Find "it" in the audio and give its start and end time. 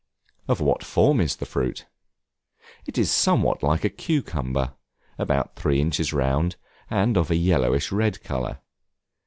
2.87-2.97